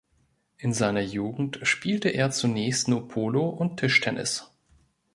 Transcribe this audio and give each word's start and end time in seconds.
In 0.57 0.73
seiner 0.73 1.01
Jugend 1.01 1.59
spielte 1.61 2.09
er 2.09 2.31
zunächst 2.31 2.87
nur 2.87 3.07
Polo 3.07 3.47
und 3.47 3.77
Tischtennis. 3.77 4.51